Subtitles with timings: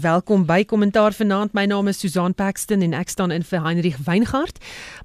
[0.00, 1.52] Welkom by Kommentaar vanaand.
[1.52, 4.56] My naam is Susan Paxton en ek staan in vir Heinrich Weingart.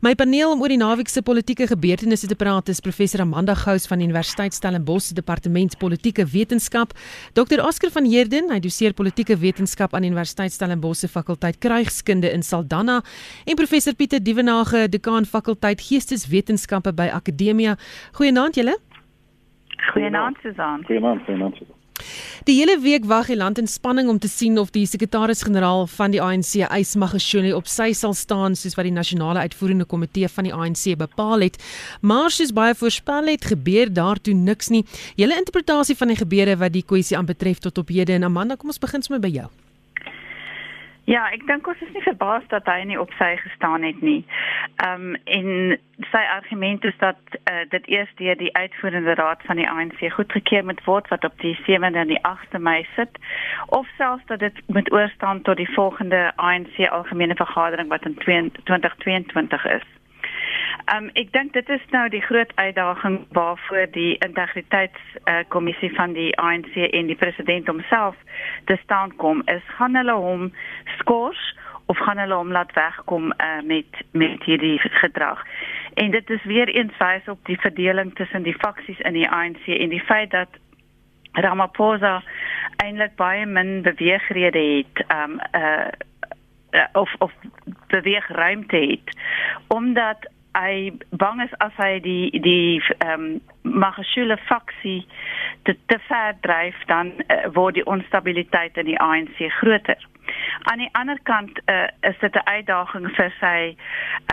[0.06, 3.90] My paneel om oor die naweek se politieke gebeurtenisse te praat is professor Amanda Gous
[3.92, 6.96] van Universiteit Stellenbosch Departement Politieke Wetenskap,
[7.36, 12.46] Dr Oscar van Heerden, hy doseer politieke wetenskap aan Universiteit Stellenbosch se fakulteit Krygskunde in
[12.46, 13.02] Saldanha,
[13.44, 17.76] en professor Pieter Dievenage, dekaan fakulteit Geesteswetenskappe by Akademia.
[18.16, 18.78] Goeienaand julle.
[19.92, 20.86] Goeienaand Susan.
[20.88, 21.75] Goeienaand, goeienaand.
[22.46, 26.14] Die hele week wag die land in spanning om te sien of die sekretaris-generaal van
[26.14, 30.54] die ANC, Ysmagashule, op sy sal staan soos wat die nasionale uitvoerende komitee van die
[30.54, 31.58] ANC bepaal het.
[32.02, 34.86] Maar soos baie voorspel het, gebeur daartoe niks nie.
[35.16, 38.70] Julle interpretasie van die gebeure wat die kwessie aanbetref tot op hede en Amanda, kom
[38.70, 39.50] ons begin sommer by jou.
[41.06, 44.24] Ja, ek dink ons is nie verbaas dat hy nie op sy gestaan het nie.
[44.82, 45.50] Ehm um, en
[46.10, 50.66] sy argument is dat uh, dit eers deur die uitvoerende raad van die ANC goedgekeur
[50.66, 53.22] moet word wat op die 7de en die 8de Mei sit
[53.78, 59.66] of selfs dat dit moet oorstaan tot die volgende ANC algemene vergadering wat in 2022
[59.78, 59.88] is.
[60.94, 66.30] Um, ek dink dit is nou die groot uitdaging waarvoor die integriteitskommissie uh, van die
[66.38, 68.20] ANC en die president homself
[68.70, 70.52] te staan kom is gaan hulle hom
[71.00, 71.42] skors
[71.90, 75.42] of gaan hulle hom laat wegkom uh, met met hierdie gedrag.
[75.94, 79.66] En dit is weer eens wys op die verdeling tussen die faksies in die ANC
[79.66, 80.62] en die feit dat
[81.34, 82.22] Ramaphosa
[82.84, 85.90] eintlik baie min beweegrede het um uh
[86.94, 87.32] of of
[87.88, 89.18] beweegruimte het
[89.68, 95.08] omdat hy bang is as hy die die ehm um, Magashule faksie
[95.66, 100.00] te te ver dryf dan uh, word die onstabiliteit in die ANC groter.
[100.64, 103.76] Aan die ander kant uh, is dit 'n uitdaging vir sy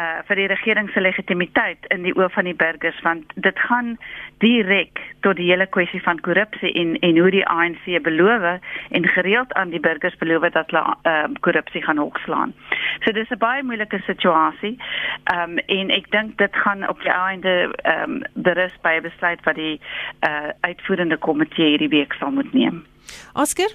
[0.00, 3.98] uh, vir die regering se legitimiteit in die oë van die burgers want dit gaan
[4.38, 9.52] direk tot die hele kwessie van korrupsie en en hoe die ANC beloof en gereeld
[9.52, 12.54] aan die burgers beloof dat hulle uh, korrupsie gaan hoekslaan.
[13.04, 14.78] So dis 'n baie moeilike situasie.
[15.24, 19.02] Ehm um, en ek dink dit gaan op die einde ehm um, berus by 'n
[19.02, 19.80] besluit wat die
[20.26, 22.84] uh, uitvoerende komitee hierdie week sal moet neem.
[23.34, 23.70] Oscar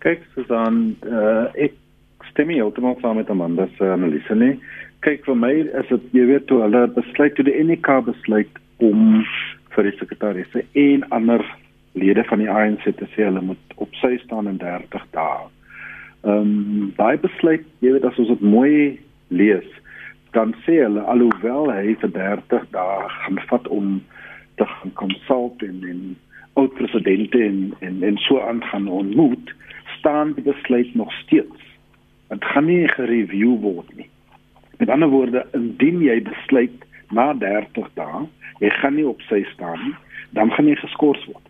[0.00, 1.76] Kyk, Susan, uh, ek
[2.30, 4.54] stem heeltemal saam met Amanda se analise nie.
[5.04, 9.20] Kyk, vir my is dit jy weet toe hulle besluit toe die NK besluit om
[9.74, 11.44] vir die sekretaris en ander
[11.98, 15.48] lede van die ANC te sê hulle moet op sy staan in 30 dae.
[16.24, 19.68] Ehm um, daai besluit, jy weet as ons dit mooi lees,
[20.36, 23.96] dan sê hulle alhoewel hy vir 30 dae gaan vat om
[24.60, 26.02] te gaan konsult en en
[26.60, 29.54] oud presidente en en en so aangaan ontmoet,
[30.00, 31.68] staan die besluit nog steeds.
[32.32, 34.08] Dit gaan nie gereview word nie.
[34.80, 38.24] Met ander woorde, indien jy besluit na 30 dae,
[38.64, 39.96] jy gaan nie op sy staan nie,
[40.36, 41.46] dan gaan jy geskort word.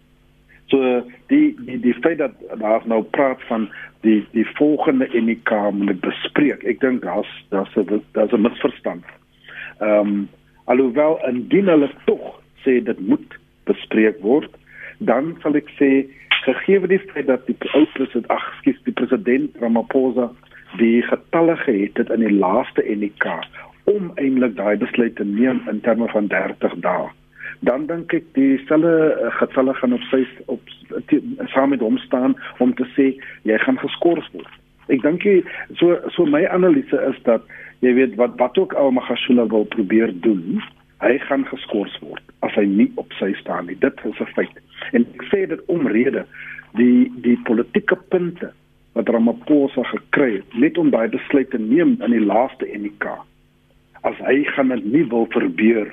[0.71, 1.03] So
[1.33, 3.69] die die die feit dat daar nou praat van
[4.07, 6.63] die die volgende NK moet bespreek.
[6.65, 9.05] Ek dink daar's daar's 'n daar's 'n misverstand.
[9.81, 10.29] Ehm um,
[10.65, 14.51] alhoewel indien hulle tog sê dit moet bespreek word,
[15.01, 15.91] dan sal ek sê
[16.45, 20.29] gegee die feit dat die ou president ag skiet die president Ramaphosa
[20.81, 23.27] die getalle gehet het in die laaste NK
[23.91, 27.09] om eintlik daai besluit te neem in terme van 30 dae
[27.69, 30.23] dan dink ek dieselfde eh, getalle gaan op sy
[30.53, 30.75] op
[31.55, 33.13] saam met hom staan om te sê
[33.49, 35.25] jy gaan geskort word ek dink
[35.81, 37.45] so so my analise is dat
[37.85, 40.61] jy weet wat wat ook al Magashula wil probeer doen
[41.01, 43.79] hy gaan geskort word as hy nie op sy staan nie.
[43.81, 44.57] Dit is 'n feit.
[45.31, 46.27] Sê dit omrede
[46.79, 48.53] die die politieke punte
[48.99, 53.07] wat Ramaphosa gekry het net om daai besluit te neem in die laaste NK.
[54.07, 55.91] As hy gaan dit nie wil verbeur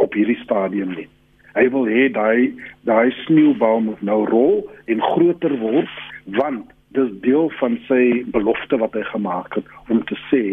[0.00, 1.08] op hierdie stadium nie.
[1.56, 2.52] Hy wil hê daai
[2.88, 5.96] daai sneeubal moet nou rol en groter word
[6.38, 10.44] want dis deel van sy belofte wat hy gemaak het om te sê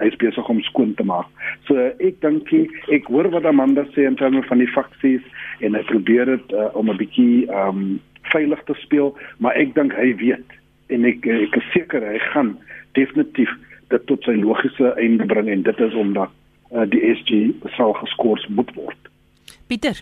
[0.00, 1.28] hy is besig om skoon te maak.
[1.68, 2.52] So ek dink
[2.92, 5.24] ek hoor wat Amanda sê in terme van die faksies
[5.64, 8.00] en hy probeer dit uh, om 'n bietjie um
[8.32, 10.58] veilig te speel, maar ek dink hy weet
[10.90, 12.56] en ek ek is seker hy gaan
[12.98, 13.52] definitief
[13.90, 16.30] dit tot sy logiese einde bring en dit is omdat
[16.74, 19.10] uh, die SG sal geskort moet word.
[19.70, 19.98] Pieter.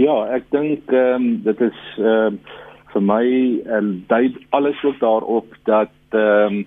[0.00, 2.38] Ja, ek dink ehm um, dit is ehm um,
[2.94, 3.26] vir my
[3.74, 6.64] en um, dui alles ook daarop dat ehm um,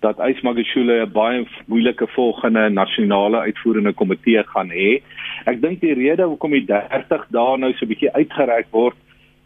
[0.00, 5.02] dat Ysmagashule 'n baie moeilike volgende nasionale uitvoerende komitee gaan hê.
[5.44, 8.96] Ek dink die rede hoekom die 30 dae nou so 'n bietjie uitgereik word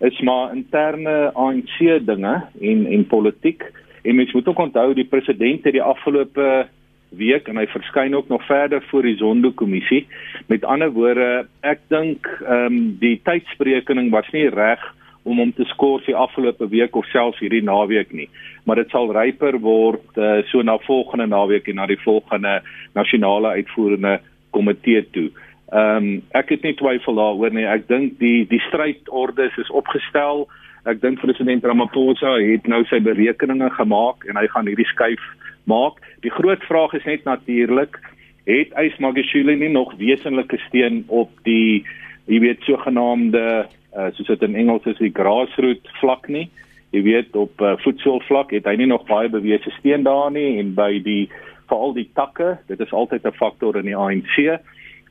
[0.00, 3.62] is maar interne ANC dinge en en politiek.
[4.02, 6.66] En mens moet ook onthou die president het die afgelope
[7.08, 10.06] week en hy verskyn ook nog verder voor die Zondo-kommissie.
[10.46, 14.82] Met ander woorde, ek dink ehm um, die tydsberekening was nie reg
[15.24, 18.28] om hom te skors die afgelope week of selfs hierdie naweek nie.
[18.64, 22.58] Maar dit sal ryper word uh, so na volgende naweek en na die volgende
[22.96, 24.18] nasionale uitvoerende
[24.56, 25.30] komitee toe.
[25.72, 27.64] Ehm um, ek het nie twyfel daaroor nie.
[27.66, 30.44] Ek dink die die strydordes is opgestel.
[30.84, 35.24] Ek dink president Ramaphosa het nou sy berekeninge gemaak en hy gaan hierdie skuif
[35.64, 35.96] maak.
[36.20, 37.96] Die groot vraag is net natuurlik,
[38.44, 41.84] het Ys Magashule nie nog wesenlike steun op die
[42.28, 43.64] jy weet sogenaamde
[43.96, 46.48] uh, soos dit in Engels is die grassroot vlak nie.
[46.94, 50.74] Jy weet op uh, voetsoolvlak het hy nie nog baie bewese steun daar nie en
[50.74, 51.28] by die
[51.70, 54.36] veral die takke, dit is altyd 'n faktor in die ANC.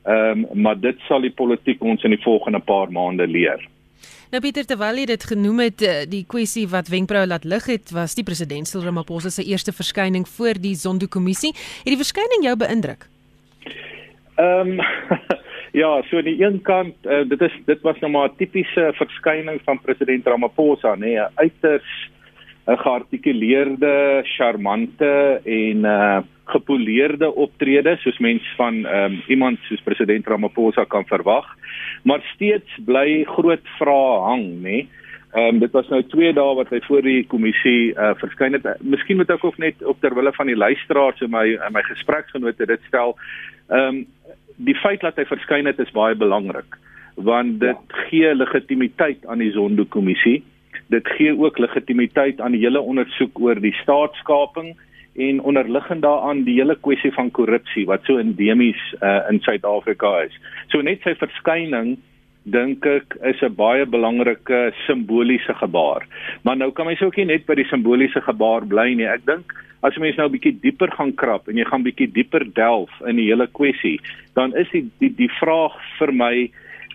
[0.04, 3.60] Ehm um, maar dit sal die politiek ons in die volgende paar maande leer.
[4.30, 7.90] Nou Pieter terwyl jy dit genoem het eh, die kwessie wat wenkbroue laat lig het
[7.94, 11.52] was die president Cyril Ramaphosa se eerste verskyning voor die Zondo-kommissie.
[11.54, 13.06] Het die verskyning jou beïndruk?
[14.36, 14.80] Ehm um,
[15.74, 18.92] Ja, so aan die een kant, uh, dit is dit was nou maar 'n tipiese
[18.94, 22.10] verskyning van president Ramaphosa, nê, nee, 'n uiters
[22.66, 30.84] 'n geartikuleerde, charmante en uh gepoleerde optrede soos mens van um, iemand soos president Ramaphosa
[30.84, 31.46] kan verwag,
[32.02, 34.60] maar steeds bly groot vrae hang, nê.
[34.60, 34.88] Nee.
[35.34, 38.66] Ehm um, dit was nou 2 dae wat hy voor die kommissie uh verskyn het.
[38.80, 42.86] Miskien moet ek ook net op terwille van die luisteraars en my my gespreksgenote dit
[42.86, 43.16] stel.
[43.68, 44.04] Ehm um,
[44.56, 46.78] die feit dat hy verskyn het is baie belangrik
[47.14, 48.04] want dit ja.
[48.08, 50.42] gee legitimiteit aan die Zondo-kommissie.
[50.90, 54.74] Dit gee ook legitimiteit aan die hele ondersoek oor die staatskaping
[55.14, 60.34] en onderliggend daaraan die hele kwessie van korrupsie wat so endemies uh, in Suid-Afrika is.
[60.68, 61.96] So net sy verskyning
[62.44, 66.06] dink ek is 'n baie belangrike simboliese gebaar.
[66.42, 69.06] Maar nou kan mens ook nie net by die simboliese gebaar bly nie.
[69.06, 69.52] Ek dink
[69.82, 73.16] as mens nou 'n bietjie dieper gaan krap en jy gaan bietjie dieper delf in
[73.16, 74.00] die hele kwessie,
[74.34, 76.50] dan is die die, die vraag vir my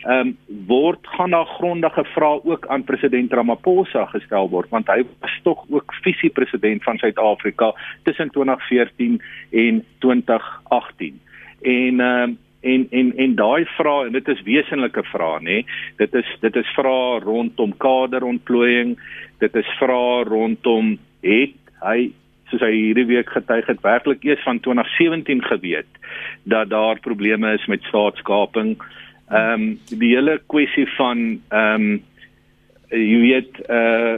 [0.07, 0.38] ehm um,
[0.68, 5.66] word gaan daar grondige vrae ook aan president Ramaphosa gestel word want hy was tog
[5.69, 7.74] ook visie president van Suid-Afrika
[8.04, 11.19] tussen 2014 en 2018.
[11.62, 15.58] En ehm um, en en en daai vrae en dit is wesenlike vrae nê
[15.98, 18.98] dit is dit is vrae rondom kaderontplooiing
[19.40, 22.12] dit is vrae rondom het hy
[22.50, 26.00] soos hy hierdie week getuig het werklik eers van 2017 geweet
[26.50, 28.78] dat daar probleme is met staatskaping.
[29.30, 32.04] Ehm um, die hele kwessie van ehm um,
[32.90, 34.18] jy weet uh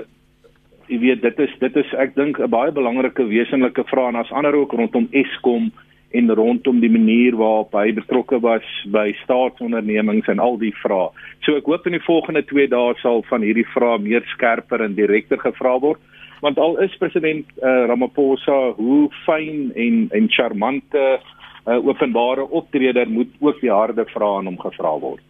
[0.92, 4.32] jy weet dit is dit is ek dink 'n baie belangrike wesenlike vraag en as
[4.32, 5.72] ander ook rondom Eskom
[6.12, 11.10] en rondom die manier waarop hy betrokke was by staatsondernemings en al die vrae.
[11.46, 14.98] So ek hoop in die volgende 2 dae sal van hierdie vrae meer skerper en
[15.00, 16.02] direkter gevra word
[16.42, 23.30] want al is president uh, Ramaphosa hoe fyn en en charmante uh, openbare optreder moet
[23.40, 25.22] ook die harde vrae aan hom gevra word.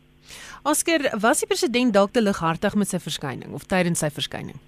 [0.64, 4.60] Oscar, was die president dalk te lighartig met sy verskyning of tydens sy verskyning?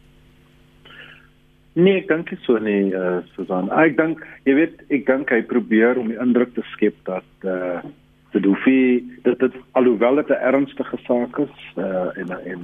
[1.73, 3.71] Nee, ek dink so nie, uh, Susan.
[3.73, 7.81] Ek dink, jy weet, ek dink hy probeer om die indruk te skep dat eh
[7.81, 7.93] uh,
[8.33, 12.61] nie dat dit alhoewel dit 'n ernstige saak is uh, en en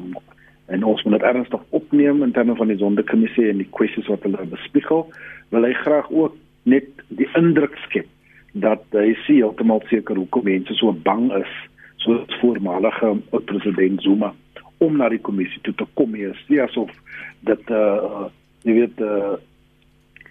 [0.68, 4.24] en ons moet dit ernstig opneem in terme van die sondekommissie en die kwessies wat
[4.24, 5.06] hulle bespiegel,
[5.50, 8.08] wil hy graag ook net die indruk skep
[8.54, 11.54] dat hy sien heeltemal seker hoekom mense so bang is
[11.98, 14.34] soos voormalige president Zuma
[14.78, 16.92] om na die kommissie toe te kom hier asof
[17.40, 18.30] dit uh
[18.64, 19.36] jy weet uh,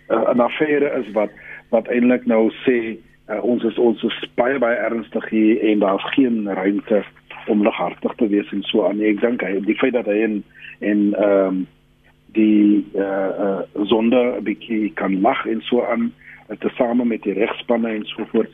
[0.09, 1.31] uh 'n affære is wat
[1.71, 2.97] wat eintlik nou sê
[3.29, 7.05] uh, ons is ons is baie baie ernstig hier en daar's geen ruimte
[7.47, 9.01] om lighartig te wees en so aan.
[9.01, 10.45] Ek dink hy die feit dat hy in
[10.81, 11.67] en ehm um,
[12.37, 16.13] die eh uh, uh, sonde 'n bietjie kan lag en so aan
[16.59, 18.53] te same met die regspanne en so voort.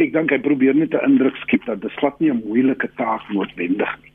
[0.00, 3.28] Ek dink hy probeer net 'n indruk skep dat dit glad nie 'n moeilike taak
[3.28, 4.12] noodwendig nie.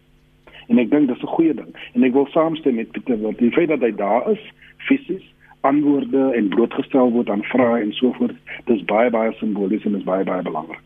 [0.68, 1.72] En ek dink dis 'n goeie ding.
[1.94, 4.44] En ek wil saamstem met Pieter wat die feit dat hy daar is,
[4.78, 5.26] fisies
[5.62, 10.06] antwoorde en blootgestel word aan vrae en so voort, dis baie baie simbolies en is
[10.08, 10.84] baie baie belangrik.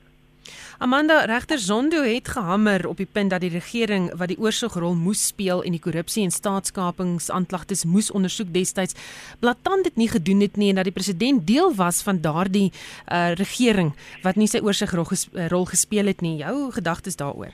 [0.82, 5.28] Amanda regter Zondo het gehamer op die punt dat die regering wat die oorsigrol moes
[5.28, 8.98] speel en die korrupsie en staatskapingsaanklagtes moes ondersoek destyds
[9.40, 13.36] blaatant dit nie gedoen het nie en dat die president deel was van daardie uh,
[13.38, 13.94] regering
[14.26, 16.40] wat nie sy oorsigrol ges rol gespeel het nie.
[16.42, 17.54] Jou gedagtes daaroor?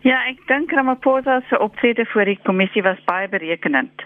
[0.00, 4.00] Ja, ek dink Ramaphosa se optrede voor die kommissie was baie berekenend.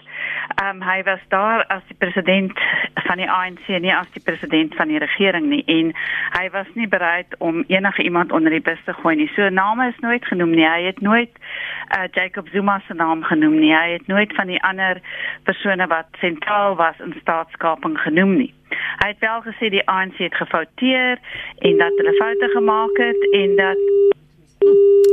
[0.59, 2.59] Ehm um, hy was daar as die president
[3.07, 5.93] van die ANC nie as die president van die regering nie en
[6.35, 9.29] hy was nie bereid om enige iemand onder die bus te gooi nie.
[9.37, 10.67] So name is nooit genoem nie.
[10.67, 13.71] Hy het nooit uh, Jacob Zuma se naam genoem nie.
[13.71, 14.99] Hy het nooit van die ander
[15.47, 18.51] persone wat sentraal was in staatskaping genoem nie.
[18.99, 21.19] Hy het wel gesê die ANC het gefouteer
[21.59, 23.94] en dat hulle foute gemaak het en dat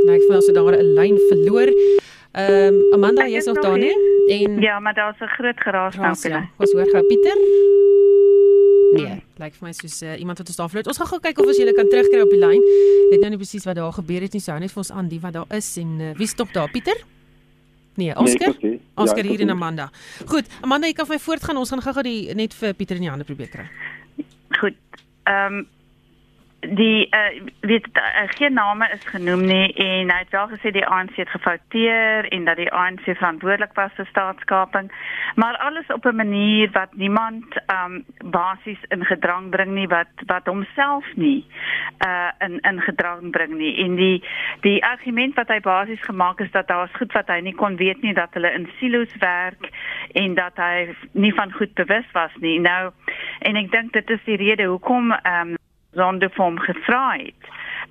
[0.02, 1.68] hm, Nou ek voel as daar 'n lyn verloor.
[2.32, 3.94] Ehm um, Amanda, jy's nog daar nie?
[4.28, 6.16] En Ja, maar daar's 'n groot geraas nou.
[6.28, 6.48] Ja.
[6.58, 7.36] Ons hoor gou Pieter.
[8.92, 10.86] Nee, lyk vir my soos uh, iemand wat ons daar vloot.
[10.86, 12.62] Ons gaan gou kyk of ons julle kan terugkry op die lyn.
[13.10, 14.40] Weet nou nie presies wat daar gebeur het nie.
[14.40, 16.70] Sou net vir ons aan die wat daar is en uh, wie stop daar?
[16.70, 16.96] Pieter?
[17.96, 18.54] Nee, Oscar.
[18.60, 18.80] Nee.
[18.94, 19.50] Oscar Ja, hier en.
[19.50, 19.90] Amanda.
[20.26, 21.56] Goed, Amanda, jy kan vir my voortgaan.
[21.56, 23.68] Ons gaan gou-gou die net vir Pieter in die hande probeer kry.
[24.60, 24.76] Goed.
[25.28, 25.66] Ehm um,
[26.62, 30.86] die uh, weet uh, geen name is genoem nie en hy het wel gesê die
[30.86, 34.92] ANC het gefouteer en dat die ANC verantwoordelik was vir staatskaping
[35.34, 40.46] maar alles op 'n manier wat niemand um, basies in gedrang bring nie wat wat
[40.46, 41.46] homself nie
[42.06, 43.76] uh in in gedrang bring nie.
[43.76, 44.24] En die
[44.60, 48.02] die argument wat hy basies gemaak is dat daar's goed wat hy nie kon weet
[48.02, 49.70] nie dat hulle in silo's werk
[50.12, 52.58] en dat hy nie van goed bewus was nie.
[52.60, 52.90] Nou
[53.38, 55.56] en ek dink dit is die rede hoekom um,
[55.92, 57.50] Zondo vir hom gevra het.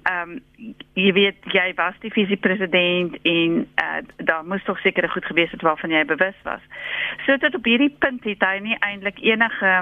[0.09, 5.25] Ehm um, jy weet jy was die visiepresident en uh, daar moes tog seker goed
[5.25, 6.61] gewees het waarvan jy bewus was.
[7.25, 9.73] So tot op hierdie punt het hy nie eintlik enige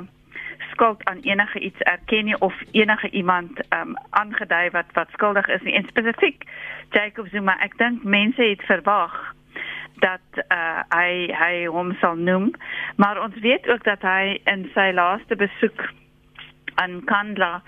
[0.71, 5.47] skuld aan enige iets erken nie of enige iemand ehm um, aangedui wat wat skuldig
[5.47, 5.73] is nie.
[5.73, 6.43] En spesifiek
[6.89, 9.15] Jacob Zuma, ek dink mense het verwag
[9.99, 12.51] dat uh, hy hy hom sal noem,
[12.95, 15.89] maar ons weet ook dat hy in sy laaste besoek
[16.81, 17.61] aan Kandla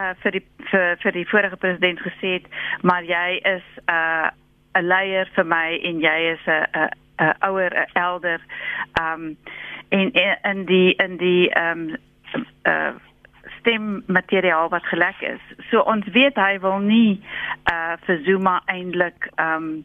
[0.00, 2.46] uh vir die vir vir die vorige president gesê het
[2.82, 4.30] maar jy is 'n uh,
[4.78, 6.90] 'n leier vir my en jy is 'n 'n
[7.20, 8.40] 'n ouer 'n elder.
[9.00, 9.36] Um
[9.88, 11.96] en in die in die um
[12.66, 12.94] uh
[13.62, 15.42] stemmateriaal wat gelek is.
[15.70, 17.20] So ons weet hy wil nie
[17.70, 19.84] uh vir Zuma eintlik um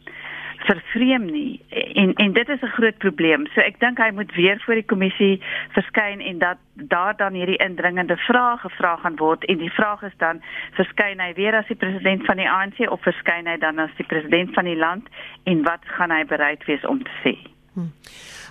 [0.66, 3.46] vervreem nie en en dit is 'n groot probleem.
[3.54, 7.56] So ek dink hy moet weer voor die kommissie verskyn en dat daar dan hierdie
[7.56, 10.42] indringende vrae gevra gaan word en die vraag is dan
[10.72, 14.06] verskyn hy weer as die president van die ANC of verskyn hy dan as die
[14.06, 15.08] president van die land
[15.44, 17.36] en wat gaan hy bereid wees om te sê?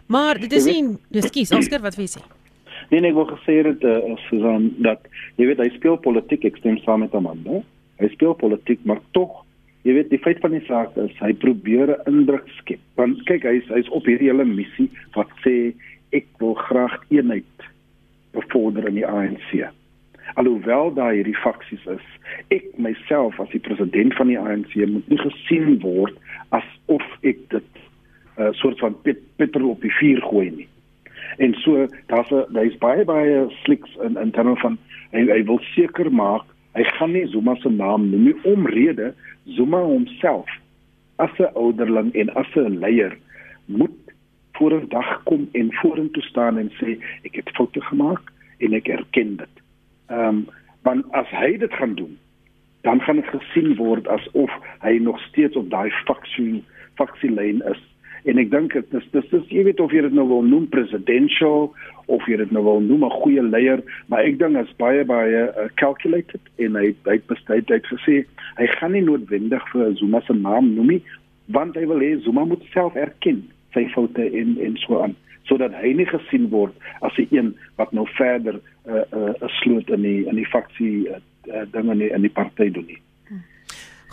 [0.08, 2.37] Maar dit is nie, ekskuus, Oscar, wat wil jy sê?
[2.90, 5.04] Nee nee, ek wil gesê het uh, Susan dat
[5.36, 7.60] jy weet hy speel politiek, ek stem saam met Amanda.
[8.00, 9.44] Hy speel politiek, maar tog
[9.88, 12.80] jy weet die feit van die saak is hy probeer 'n indruk skep.
[13.00, 15.74] Want kyk hy's hy's op hierdie hele missie wat sê
[16.16, 17.68] ek wil graag eenheid
[18.32, 19.68] bevorder in die ANC.
[20.36, 22.08] Alhoewel daar hierdie faksies is,
[22.52, 26.16] ek myself as die president van die ANC moet nie gesien word
[26.56, 27.72] asof ek dit
[28.38, 30.68] 'n uh, soort van pet, petrol op die vuur gooi nie.
[31.38, 34.78] En so daar's 'n daar's baie baie sliks in in terme van
[35.12, 39.14] hy, hy wil seker maak hy gaan nie Zuma se naam noem nie omrede
[39.46, 40.50] Zuma homself
[41.16, 43.18] as 'n ouderling en as 'n leier
[43.66, 44.14] moet
[44.52, 48.88] voor 'n dag kom en vorentoe staan en sê ek het foute gemaak en ek
[48.88, 49.56] erken dit.
[50.08, 50.48] Ehm um,
[50.82, 52.18] want as hy dit gaan doen
[52.82, 56.64] dan gaan dit gesien word asof hy nog steeds op daai faksie
[56.96, 57.82] faksielyn is
[58.28, 60.68] en ek dink dit is dis is jy weet of jy dit nou wil noem
[60.74, 61.70] presidential
[62.12, 65.44] of jy dit nou wil noem 'n goeie leier maar ek dink is baie baie
[65.48, 66.42] uh, calculated.
[66.58, 68.26] En hy hy besluit hy het gesê
[68.58, 71.04] hy gaan nie noodwendig vir Zuma se naam noem nie
[71.48, 73.44] want hy wil hê Zuma moet self erken
[73.74, 75.16] sy foute en en so aan
[75.48, 79.34] sodat hy nie gesien word as 'n een wat nou verder 'n uh, 'n uh,
[79.48, 82.72] 'n sloot in die in die faksie uh, uh, dinge in die, in die party
[82.72, 83.02] doen nie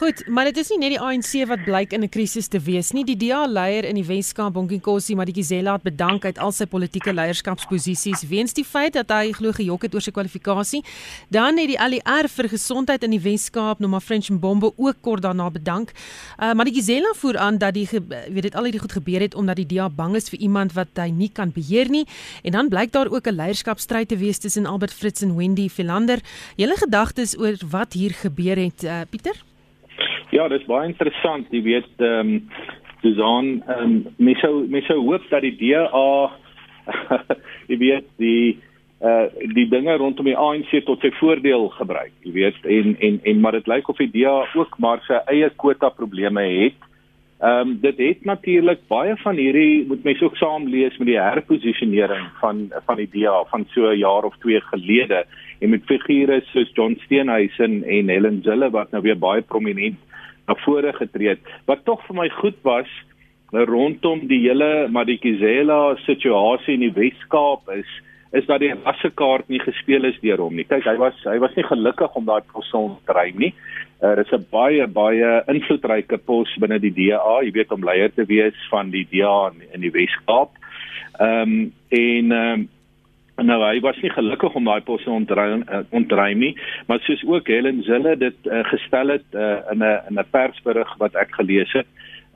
[0.04, 2.92] Goed, maar dit is nie net die ANC wat blyk in 'n krisis te wees
[2.92, 3.04] nie.
[3.04, 8.28] Die DA leier in die Weskaap, die Gizela het bedank uit al sy politieke leierskapsposisies
[8.28, 10.84] weens die feit dat hy glo gejok het oor sy kwalifikasie.
[11.30, 15.50] Dan het die ALR vir gesondheid in die Weskaap, Noma French Mbombo ook kort daarna
[15.50, 15.92] bedank.
[16.38, 19.66] Uh, Gizela voer aan dat die weet dit al hierdie goed gebeur het omdat die
[19.66, 22.06] DA bang is vir iemand wat hy nie kan beheer nie.
[22.42, 26.20] En dan blyk daar ook 'n leierskapstryd te wees tussen Albert Fritz en Wendy Philander.
[26.56, 29.53] Julle gedagtes oor wat hier gebeur het, uh, Pieter?
[30.34, 31.50] Ja, dis baie interessant.
[31.54, 32.38] Jy weet, ehm um,
[33.04, 36.30] Susan, ehm um, mens sou mens sou hoop dat die DA
[37.70, 38.56] jy weet die
[39.04, 43.44] uh die dinge rondom die ANC tot sy voordeel gebruik, jy weet, en en en
[43.44, 46.88] maar dit lyk of die DA ook maar sy eie kwota probleme het.
[47.38, 51.20] Ehm um, dit het natuurlik baie van hierdie moet mense ook saam lees met die
[51.20, 55.22] herposisionering van van die DA van so 'n jaar of twee gelede
[55.60, 60.00] en met figure soos John Steenhuisen en Helen Zille wat nou weer baie prominent
[60.48, 61.52] na vore getree het.
[61.66, 62.90] Wat tog vir my goed was
[63.52, 67.90] rondom die hele Madikizela situasie in die Wes-Kaap is
[68.34, 70.64] is dat die rassekaart nie gespeel is deur hom nie.
[70.66, 73.52] Kyk, hy was hy was nie gelukkig om daai pos te kry nie.
[74.02, 78.10] Uh, dit is 'n baie baie invloedryke pos binne die DA, jy weet om leier
[78.10, 80.50] te wees van die DA in die Wes-Kaap.
[81.20, 82.68] Ehm um, en ehm um,
[83.42, 86.52] Nou hy was nie gelukkig om daai pos te ontruim uh, ontruim nie,
[86.86, 90.94] maar soos ook Helen Zille dit uh, gestel het uh, in 'n in 'n persberig
[90.98, 91.86] wat ek gelees het,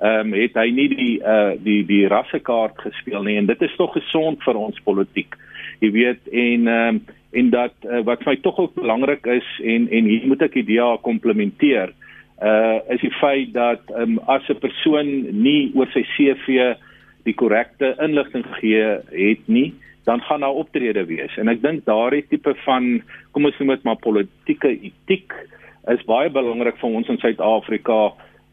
[0.02, 3.76] ehm um, het hy nie die uh die die rassekaart gespeel nie en dit is
[3.76, 5.35] tog gesond vir ons politiek.
[5.81, 7.00] Jy weet en ehm um,
[7.31, 10.55] en dat uh, wat vir my tog ook belangrik is en en hier moet ek
[10.55, 11.95] die DA komplementeer
[12.43, 16.75] uh is die feit dat um, as 'n persoon nie oor sy CV
[17.25, 19.75] die korrekte inligting gegee het nie
[20.08, 22.88] dan gaan daar optrede wees en ek dink daardie tipe van
[23.36, 25.36] kom ons noem dit maar politieke etiek
[25.94, 28.00] is baie belangrik vir ons in Suid-Afrika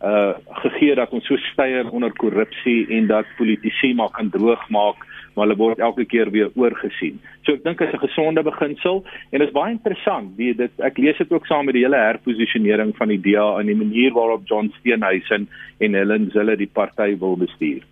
[0.06, 5.48] uh gegee dat ons so steier onder korrupsie en dat politici maar kan droogmaak maar
[5.48, 7.18] hulle word elke keer weer oorgesien.
[7.44, 10.38] So ek dink dit is 'n gesonde beginsel en dit is baie interessant.
[10.38, 13.68] Die dit ek lees dit ook saam met die hele herposisionering van die DA en
[13.68, 15.48] die manier waarop John Steenhuisen
[15.80, 17.84] en Helen Zille die party wil bestuur.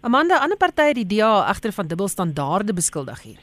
[0.00, 3.40] Amanda, ander partye die DA agter van dubbelstandaarde beskuldig hier.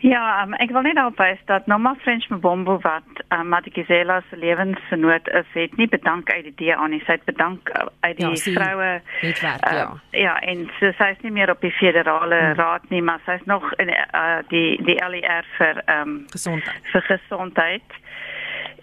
[0.00, 5.26] Ja, um, ek wil net opwys dat Norma French Mbombo wat um, Madikizela se lewensgenoot
[5.40, 8.52] is, het nie bedank uit die DA nie, sy het bedank uh, uit die ja,
[8.54, 8.90] vroue
[9.24, 9.88] netwerk, uh, ja.
[10.14, 12.60] Ja, en so, sy is nie meer op die federale hmm.
[12.60, 16.92] raad nie, maar sy is nog in uh, die die LER vir ehm um, gesondheid.
[16.94, 17.98] vir gesondheid.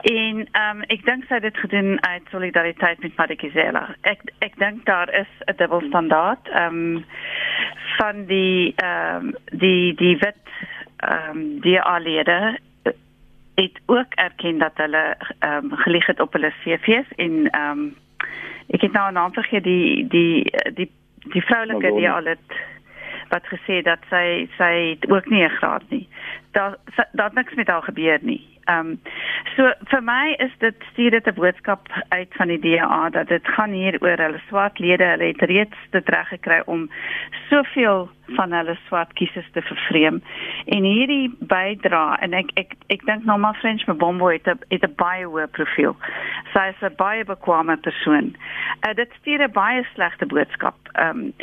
[0.06, 3.88] En ehm um, ek dink sy het dit gedoen uit solidariteit met Madikizela.
[4.06, 7.06] Ek ek dink daar is 'n dubbelstandaard ehm um,
[7.98, 10.46] van die ehm um, die die wet
[10.98, 12.60] ehm um, die alede
[13.56, 17.96] het ook erken dat hulle ehm um, gelieg het op hulle CV's en ehm um,
[18.68, 20.92] ek het nou 'n naam vergeet die die die
[21.34, 22.50] die vroulike die al het
[23.30, 26.08] wat gesê dat sy sy ook nie 'n graad nie.
[26.52, 26.78] Daar
[27.12, 28.55] daar niks met haar gebeur nie.
[28.66, 29.00] Ehm um,
[29.56, 33.48] so vir my is dit stuur dit 'n boodskap uit van die DA dat dit
[33.48, 36.90] gaan hier oor hulle swart lede, hulle het reeds dit reg gekry om
[37.50, 40.22] soveel van hulle swart kiesers te vervreem.
[40.66, 44.84] En hierdie bydra en ek ek ek dink nou maar French Mbombo het 'n het
[44.84, 45.96] 'n baie hoë profiel.
[46.54, 48.36] Sy is 'n baie bekwame persoon.
[48.88, 50.76] Uh, dit stuur 'n baie slegte boodskap.
[50.94, 51.34] Ehm um,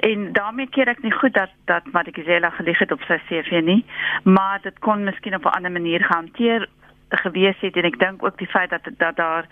[0.00, 3.84] en daarmee keer ek nie goed dat dat Madikizela gelieg het op sy CV nie,
[4.24, 6.68] maar dit kon miskien op 'n ander manier gehanteer
[7.08, 9.46] gewees het en ek dink ook die feit dat dat daar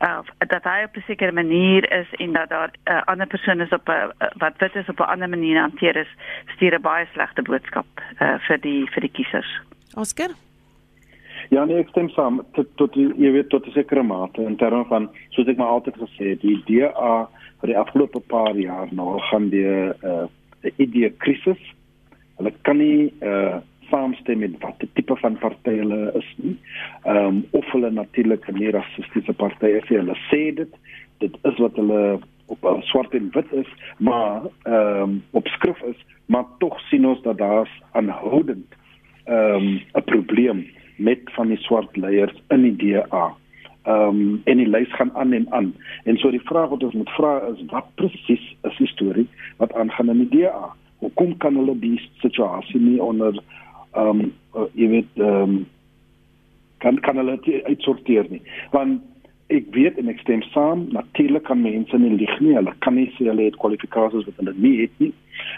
[0.00, 3.60] uh, dat hy op 'n sekere manier is en dat daar 'n uh, ander persoon
[3.60, 6.12] is op 'n uh, wat wit is op 'n ander manier hanteer is
[6.54, 7.86] stuur 'n baie slegte boodskap
[8.20, 9.60] uh, vir die vir die kiesers.
[9.94, 10.30] Oscar
[11.48, 14.84] Ja, nee, ek stem saam tot tot jy weet tot 'n sekere mate in terme
[14.84, 17.28] van soos ek maar altyd gesê het, die DA
[17.60, 20.26] vir die afgelope paar jaar nou gaan die 'n uh,
[20.76, 21.62] idee krisis.
[22.36, 23.56] Hulle kan nie uh
[23.90, 26.56] saamstem met watter tipe van party hulle is nie.
[27.04, 30.72] Ehm um, of hulle natuurlik 'n meer rassistiese party is, hulle sê dit,
[31.18, 35.80] dit is wat hulle op uh, swart en wit is, maar ehm um, op skrif
[35.82, 38.74] is, maar tog sien ons dat daar's aanhoudend
[39.24, 43.34] ehm um, 'n probleem met van die swart leiers in die DA.
[43.82, 45.74] Ehm um, en die lys gaan aan en aan.
[46.04, 49.74] En so die vraag wat ons moet vra is wat presies is die storie wat
[49.74, 50.72] aangaan in die DA?
[50.98, 53.42] Hoekom kan hulle die situasie nie onder
[53.98, 55.58] ehm um, uh, jy weet ehm um,
[56.78, 58.42] kan kan hulle uitsorteer nie.
[58.70, 59.02] Want
[59.54, 62.54] ek weet en ek stem saam natuurlik kan mense nie lieg nie.
[62.56, 65.12] Hulle kan nie sê hulle het kwalifikasies wat hulle nie het nie.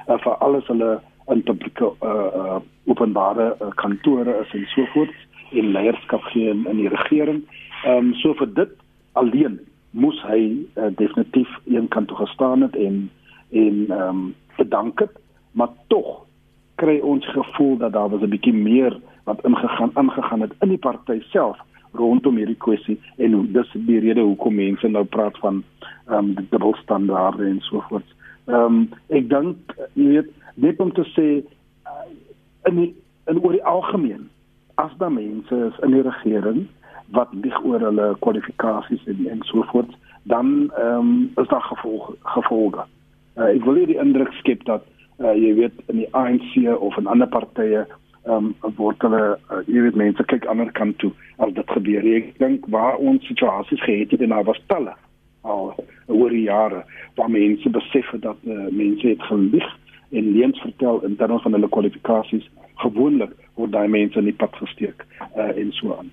[0.09, 0.93] Uh, vir alles hulle
[1.31, 5.15] in publieke uh, uh, openbare uh, kantore is en so voort
[5.51, 7.43] en leierskap gee in, in die regering.
[7.85, 8.77] Ehm um, so vir dit
[9.19, 9.59] alleen
[9.91, 10.41] moes hy
[10.79, 13.09] uh, definitief een kant toe gestaan het en
[13.51, 14.27] en ehm um,
[14.57, 15.15] bedank het.
[15.53, 16.30] Maar tog
[16.81, 20.79] kry ons gevoel dat daar was 'n bietjie meer wat ingegaan aangegaan het in die
[20.79, 21.59] party self
[21.93, 25.63] rondom hierdie kwessie en dis die rede hoekom mense nou praat van
[26.07, 28.15] ehm um, die dubbelstandaarde en so voort.
[28.47, 29.57] Ehm um, ek dink
[29.95, 31.29] jy weet net om te sê
[31.87, 32.05] uh,
[32.71, 32.95] in die,
[33.27, 34.29] in oor die algemeen
[34.75, 36.67] as daar mense is in die regering
[37.17, 42.17] wat lieg oor hulle kwalifikasies en en so voort dan ehm um, is daar gevolge
[42.23, 42.87] gevolge.
[43.37, 44.87] Uh, ek wil nie die indruk skep dat
[45.21, 47.87] uh, jy weet in die ANC of in ander partye
[48.29, 52.05] ehm um, word hulle uh, jy weet mense kyk ander kant toe as dit gebeur.
[52.05, 54.93] Ek dink waar ons situasies gehad het en daar was talle
[55.49, 55.73] al
[56.07, 56.85] oor jare
[57.17, 59.69] waar mense besef het dat uh, mense het gelieg
[60.11, 62.49] en leuns vertel in terme van hulle kwalifikasies.
[62.85, 65.05] Gewoonlik word daai mense in die pad gesteek
[65.37, 66.13] uh, en so aan.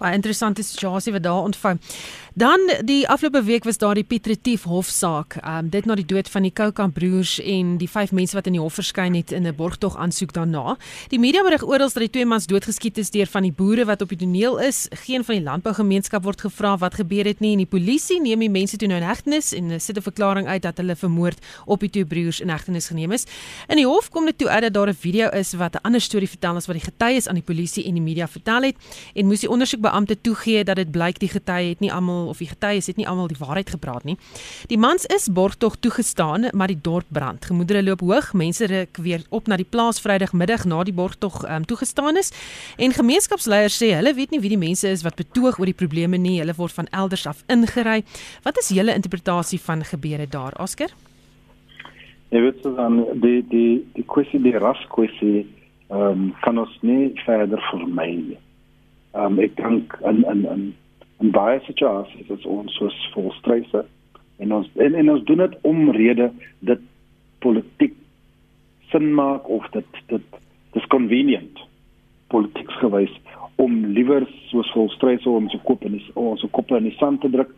[0.00, 1.76] 'n Interessante situasie wat daar ontvou.
[2.38, 5.34] Dan die afgelope week was daar die Piet Retief hofsaak.
[5.40, 8.46] Ehm um, dit na die dood van die Koukamp broers en die vyf mense wat
[8.46, 10.76] in die hof verskyn het in 'n borgtog aansoek daarna.
[11.08, 14.02] Die media berig oral dat die twee mans doodgeskiet is deur van die boere wat
[14.02, 14.86] op die toneel is.
[14.90, 18.50] Geen van die landbougemeenskap word gevra wat gebeur het nie en die polisie neem die
[18.50, 21.90] mense toe nou in hegtenis en sit 'n verklaring uit dat hulle vermoord op die
[21.90, 23.26] twee broers in hegtenis geneem is.
[23.68, 26.00] In die hof kom dit toe uit dat daar 'n video is wat 'n ander
[26.00, 28.76] storie vertel as wat die getuies aan die polisie en die media vertel het
[29.14, 32.42] en moes die ondersoek beampte toegee dat dit blyk die getuie het nie almal of
[32.42, 34.16] die getuies het nie almal die waarheid gepraat nie.
[34.70, 37.44] Die mans is borgtog toegestaan, maar die dorp brand.
[37.48, 38.32] Gemoedere loop hoog.
[38.32, 42.32] Mense ruk weer op na die plaas Vrydagmiddag na die borgtog um, toegestaan is.
[42.76, 46.20] En gemeenskapsleiers sê hulle weet nie wie die mense is wat betoog oor die probleme
[46.20, 46.38] nie.
[46.42, 48.02] Hulle word van elders af ingery.
[48.46, 50.92] Wat is julle interpretasie van gebeure daar, Oscar?
[52.28, 55.46] Jy weet so dan die die die kwessie die ras kwessie
[55.88, 58.40] ehm um, kan ons nie verder vermy nie.
[59.18, 60.66] Ehm um, ek dink in in in
[61.20, 63.84] in baie situasies is ons soos volstryse
[64.38, 66.30] en ons en, en ons doen dit omrede
[66.70, 66.84] dit
[67.42, 67.96] politiek
[68.92, 70.38] sin maak of dit dit
[70.76, 71.66] dis convenient
[72.30, 73.14] politiek gewys
[73.58, 77.30] om liewer soos volstryse om se kop in die, ons kop in die sand te
[77.32, 77.50] druk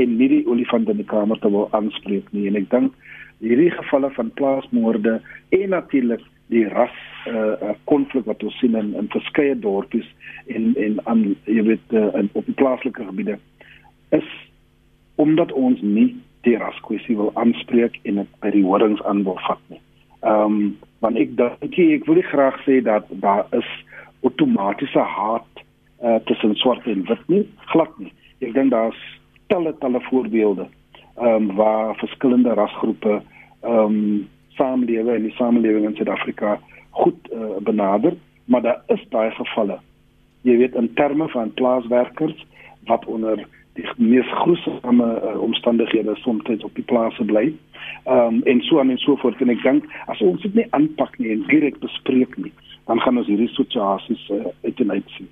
[0.00, 2.46] en nie die olifant in die kamer te wil aanspreek nie.
[2.48, 2.94] En ek dink
[3.44, 5.18] hierdie gevalle van plaasmoorde
[5.58, 6.98] en natuurlik die ras
[7.30, 10.08] uh konflik uh, wat ons sien in in verskeie dorpies
[10.46, 13.38] en en aan jy weet uh, in op die plaaslike gebiede
[14.18, 14.28] is
[15.22, 16.10] omdat ons nie
[16.46, 19.80] die raskwessie wil aanspreek en dit by die horings aan wil vat nie.
[20.22, 23.68] Ehm um, want ek dink ek wil graag sê dat daar is
[24.22, 25.64] outomatiese haat
[26.02, 28.12] uh tussen swart en wit nie glad nie.
[28.42, 29.00] Ek dink daar's
[29.50, 30.68] talle talle voorbeelde
[31.16, 33.20] ehm um, waar verskillende rasgroepe
[33.62, 36.58] ehm um, samelewing en die samelewing in Suid-Afrika
[36.90, 39.78] goed uh, benader, maar daar is baie gevalle.
[40.42, 42.46] Jy weet in terme van plaaswerkers
[42.90, 43.46] wat onder
[43.78, 47.52] die mees gruisame uh, omstandighede soms op die plase bly.
[48.04, 50.66] Ehm um, en so aan en so voort en ek dink as ons dit nie
[50.70, 52.52] aanpak nie en direk bespreek nie,
[52.90, 55.28] dan gaan ons hierdie situasies uh, uit en uit sien.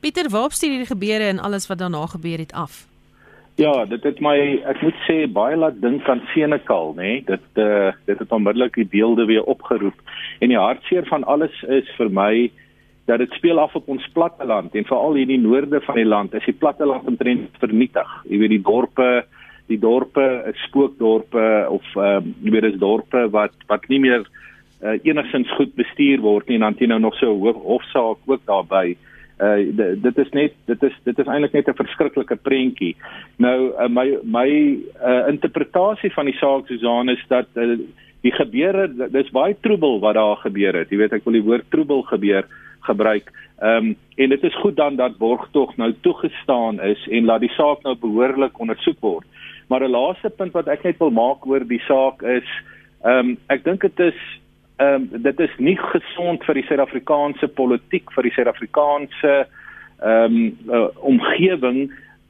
[0.00, 2.86] Pieter, waar stuur hierdie gebeure en alles wat daarna gebeur het af?
[3.56, 4.36] Ja, dit het my
[4.68, 7.06] ek moet sê baie laat dink aan Senekal, nê?
[7.06, 7.22] Nee?
[7.24, 9.96] Dit uh dit het onmiddellik die beelde weer opgeroep.
[10.44, 12.50] En die hartseer van alles is vir my
[13.08, 16.04] dat dit speel af op ons platteland en veral hier in die noorde van die
[16.04, 16.34] land.
[16.34, 18.12] Is die platteland omtrent vernietig.
[18.28, 19.10] Jy weet die dorpe,
[19.72, 20.26] die dorpe,
[20.66, 24.28] spookdorpe of ehm uh, jy weet dis dorpe wat wat nie meer
[24.84, 28.44] uh, enigstens goed bestuur word nie en dan jy nou nog so 'n hofsaak ook
[28.44, 28.98] daarbey
[29.40, 29.58] uh
[30.02, 32.96] dit is net dit is dit is eintlik net 'n verskriklike prentjie.
[33.36, 34.48] Nou uh, my my
[35.02, 37.76] uh, interpretasie van die saak Susan is dat uh,
[38.22, 40.90] die gebeure dis baie troebel wat daar gebeur het.
[40.90, 42.48] Jy weet ek wil die woord troebel gebeur
[42.88, 43.32] gebruik.
[43.60, 47.52] Ehm um, en dit is goed dan dat borgtog nou toegestaan is en laat die
[47.52, 49.26] saak nou behoorlik ondersoek word.
[49.68, 52.48] Maar 'n laaste punt wat ek net wil maak oor die saak is
[53.04, 54.18] ehm um, ek dink dit is
[54.76, 59.46] ehm um, dit is nie gesond vir die Suid-Afrikaanse politiek vir die Suid-Afrikaanse
[60.02, 61.86] ehm um, uh, omgewing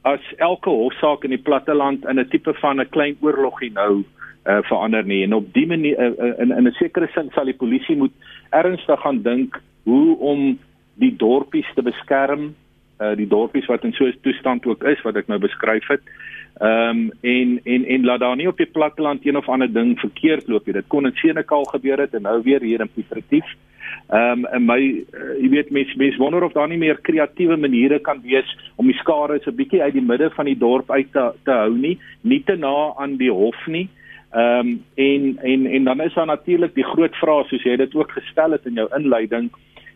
[0.07, 4.03] as elke hofsaak in die platteland in 'n tipe van 'n klein oorlogie nou
[4.47, 5.23] uh, verander nie.
[5.23, 8.13] En op die manier uh, uh, in in 'n sekere sin sal die polisie moet
[8.49, 10.59] ernstig gaan dink hoe om
[10.93, 12.55] die dorpies te beskerm
[13.01, 16.01] uh, die dorpies wat in so 'n toestand ook is wat ek nou beskryf het
[16.57, 19.99] Ehm um, en en en laat daar nie op die platteland een of ander ding
[19.99, 20.73] verkeerd loop nie.
[20.73, 23.45] Dit kon in Senekal gebeur het en nou weer hier in Pietretief.
[24.07, 27.57] Ehm um, en my uh, jy weet mense mense wonder of daar nie meer kreatiewe
[27.57, 30.91] maniere kan wees om die skare so 'n bietjie uit die midde van die dorp
[30.91, 33.87] uit te te hou nie, nie te na aan die hof nie.
[34.33, 37.95] Ehm um, en en en dan is daar natuurlik die groot vraag soos jy dit
[37.95, 39.51] ook gestel het in jou inleiding,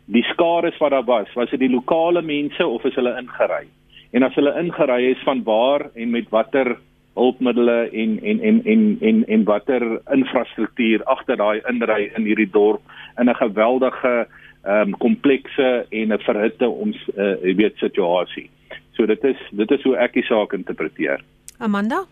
[0.05, 3.67] die skare wat daar was, was dit die lokale mense of is hulle ingery?
[4.11, 6.77] En as hulle ingery is van waar en met watter
[7.15, 12.81] hulpmiddels en en en en en en watter infrastruktuur agter daai inry in hierdie dorp
[13.19, 14.27] in 'n geweldige
[14.63, 18.49] ehm um, komplekse en 'n verhitte ons uh, weet situasie.
[18.91, 21.21] So dit is dit is hoe ek die saak interpreteer.
[21.57, 22.05] Amanda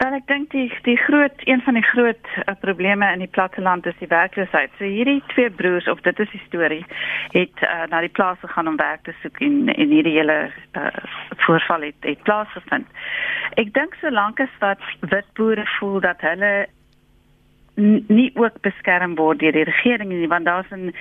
[0.00, 3.86] Wel ek dink die die groot een van die groot uh, probleme in die platteland
[3.86, 4.72] is die werkloosheid.
[4.78, 6.84] So hierdie twee broers of dit is die storie
[7.34, 10.86] het uh, na die plaas gegaan om werk te soek en en hierdie hele uh,
[11.44, 12.88] voorval het het plaasgevind.
[13.60, 16.54] Ek dink solank as wat wit boere voel dat hulle
[18.08, 20.94] nie ook beskerm word deur die regering nie want daar's 'n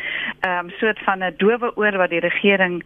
[0.48, 2.84] um, soort van 'n dowe oor wat die regering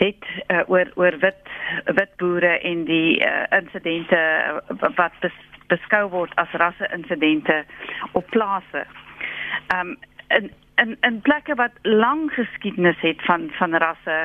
[0.00, 1.52] het uh, oor oor wit
[1.84, 5.36] wit boere en die uh, insidente uh, wat bes,
[5.72, 7.64] beskou word as rasse insidente
[8.12, 8.86] op plase.
[9.74, 9.98] Ehm um,
[10.30, 14.18] in in in plekke wat lang geskiedenis het van van rasse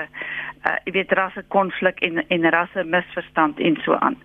[0.65, 4.17] uh jy weet rasse konflik en en rasse misverstand en so aan.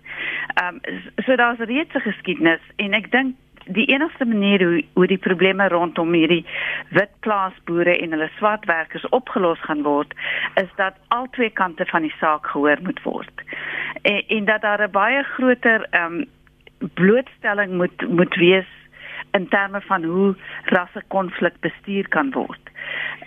[0.53, 3.35] Ehm um, so daar's reeds 'n geskiedenis en ek dink
[3.65, 6.45] die enigste manier hoe hoe die probleme rondom hierdie
[6.89, 10.13] wit plaasboere en hulle swartwerkers opgelos gaan word
[10.55, 13.41] is dat al twee kante van die saak gehoor moet word.
[14.01, 16.25] En, en dat daar 'n baie groter ehm um,
[16.93, 18.67] blootstelling moet moet wees
[19.31, 22.70] in terme van hoe rassekonflik bestuur kan word.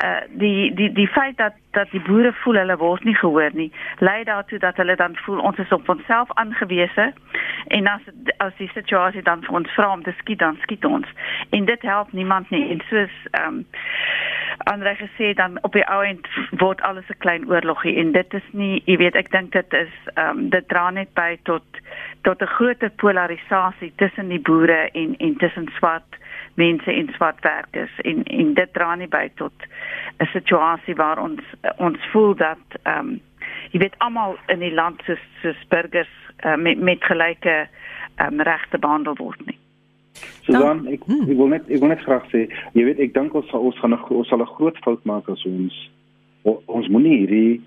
[0.02, 3.72] Uh die die die feit dat dat die boere voel hulle word nie gehoor nie,
[3.98, 7.12] lei daartoe dat hulle dan voel ons is op onsself aangewese
[7.66, 8.00] en as
[8.36, 11.06] as die situasie dan vir ons vra om te skiet dan skiet ons.
[11.50, 12.70] En dit help niemand nie.
[12.70, 13.66] En soos ehm um,
[14.64, 18.48] ander gesê dan op die ou end word alles 'n klein oorlogie en dit is
[18.50, 21.64] nie, jy weet, ek dink dit is ehm um, dit dra net by tot
[22.22, 26.22] tot 'n groter polarisasie tussen die boere en en tussen swart
[26.54, 29.52] mense en swart werkers en en dit dra nie by tot
[30.18, 31.40] 'n situasie waar ons
[31.76, 33.20] ons voel dat ehm um,
[33.72, 36.14] jy weet almal in die land soos soos burgers
[36.44, 37.68] uh, met met gelyke
[38.22, 39.58] um, regte behandel word nie.
[40.46, 41.26] Susan, ek hmm.
[41.30, 42.46] ek wil net ek wil net graag sê,
[42.78, 45.44] jy weet ek dink ons sal ons gaan ons sal 'n groot fout maak as
[45.44, 45.74] ons
[46.44, 47.60] ons moenie hierdie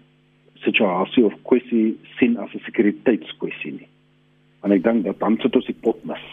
[0.63, 3.89] situasie of kwessie sien as 'n sekuriteitskwessie nie.
[4.63, 6.23] En ek dink dat dan sit ons die pot mis.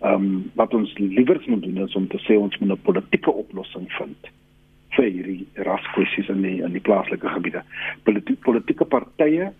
[0.00, 3.32] Ehm um, wat ons liewer moet doen is om te sê ons moet 'n politieke
[3.32, 4.30] oplossing vind
[4.96, 7.62] vir hierdie raskwessies in die in die plaaslike gebiede.
[8.02, 9.52] Politiek, politieke partye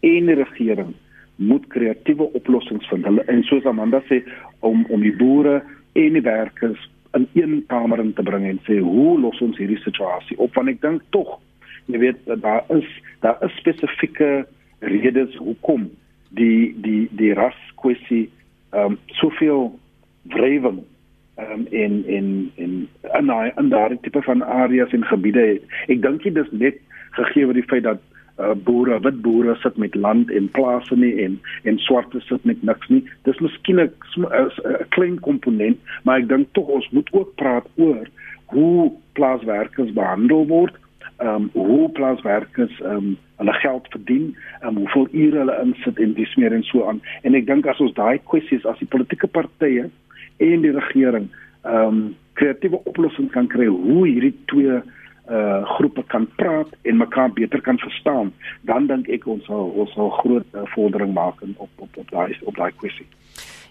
[0.00, 0.94] en die regering
[1.36, 3.04] moet kreatiewe oplossings vind.
[3.04, 4.22] Hulle en soos Amanda sê
[4.60, 8.78] om om die boere en die werkers in een kamer in te bring en sê
[8.78, 11.38] hoe los ons hierdie situasie op want ek dink tog
[11.90, 12.86] jy weet daar is
[13.24, 14.46] daar is spesifieke
[14.78, 15.88] redes hoekom
[16.38, 18.28] die die die ras kwessie
[18.70, 19.78] ehm um, soveel
[20.22, 20.82] wrywing
[21.34, 25.62] ehm um, in in in in in daardie tipe van areas en gebiede het.
[25.86, 26.80] Ek dink dit is net
[27.10, 28.00] gegee word die feit dat
[28.40, 32.62] uh, boere, wit boere sit met land en plase nie en en swarte sit met
[32.62, 33.02] niks nie.
[33.28, 33.90] Dis miskien 'n
[34.96, 38.06] klein komponent, maar ek dink tog ons moet ook praat oor
[38.50, 40.74] hoe plaaswerkers behandel word.
[41.20, 45.98] Ehm um, hoe plaaswerkers ehm um, hulle geld verdien, ehm um, hoeveel ure hulle insit
[45.98, 47.02] en dis meer en so aan.
[47.22, 49.90] En ek dink as ons daai kwessies as die politieke partye
[50.38, 51.28] en die regering
[51.62, 52.00] ehm um,
[52.40, 54.80] kreatiewe oplossings kan kry hoe hierdie twee
[55.30, 58.32] uh groepe kan praat en mekaar beter kan verstaan,
[58.66, 62.32] dan dink ek ons sal ons sal groot uh, vordering maak op op op daai
[62.42, 63.06] op daai kwessie.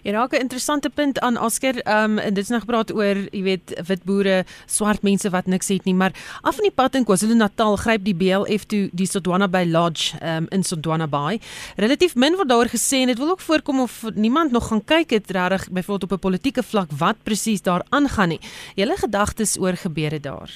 [0.02, 1.74] Ja, raak 'n interessante punt aan Oscar.
[1.74, 5.46] Ehm um, en dit is nog gepraat oor, jy weet, wit boere, swart mense wat
[5.46, 9.06] niks het nie, maar af in die pad in KwaZulu-Natal gryp die BLF toe die
[9.06, 11.40] Sodwana Bay Lodge ehm um, in Sodwana Bay.
[11.76, 15.10] Relatief min word daar gesê en dit wil ook voorkom of niemand nog gaan kyk
[15.10, 18.40] het regtig byvoorbeeld op 'n politieke vlak wat presies daar aangaan nie.
[18.74, 20.50] Julle gedagtes oor gebeure daar?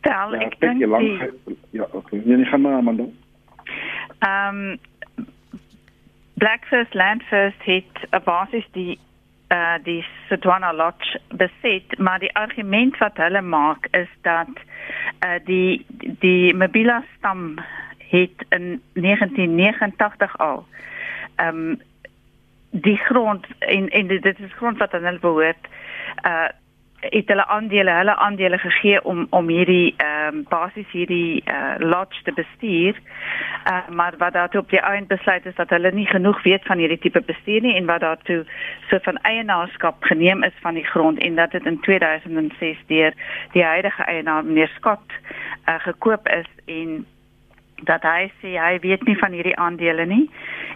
[0.00, 0.88] Wel, ja, ek dink die
[1.70, 2.22] Ja, okay.
[2.24, 3.04] Nee, gaan maar Amanda.
[4.18, 4.78] Ehm um,
[6.38, 8.98] Blackfirst Landfirst het 'n basis die
[9.48, 14.48] uh die Setswana Lodge besit, maar die argument wat hulle maak is dat
[15.24, 17.58] uh die die Mabila stam
[17.98, 20.66] het in 1989 al
[21.34, 21.80] ehm um,
[22.70, 25.68] die grond en en dit is grond wat aan hulle behoort
[26.26, 26.48] uh
[27.00, 32.22] het hulle aandele, hulle aandele gegee om om hierdie ehm um, basies hierdie uh, lodge
[32.22, 33.00] te bestuur.
[33.70, 36.78] Uh, maar wat daartoe op die eind besluit is dat hulle nie genoeg weet van
[36.78, 38.44] hierdie tipe bestuur nie en wat daartoe
[38.90, 43.14] so van eienaarskap geneem is van die grond en dat dit in 2006 deur
[43.52, 45.12] die huidige eienaar meneer Scott
[45.68, 47.06] uh, gekoop is en
[47.86, 50.26] dat hy sê hy weet nie van hierdie aandele nie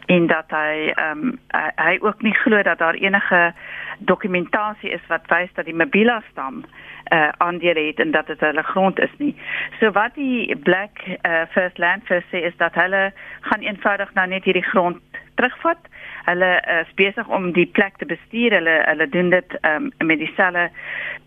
[0.07, 1.39] en dat hy ehm um,
[1.77, 3.53] hy ook nie glo dat daar enige
[3.99, 6.65] dokumentasie is wat wys dat die Mabila stam
[7.13, 9.35] uh aandele het en dat dit hulle grond is nie.
[9.81, 14.45] So wat die Black uh, First Land sê is dat hulle gaan eenvoudig nou net
[14.45, 14.99] hierdie grond
[15.35, 15.79] terugvat.
[16.25, 18.53] Hulle is besig om die plek te bestuur.
[18.59, 20.71] Hulle hulle doen dit um, met dieselfde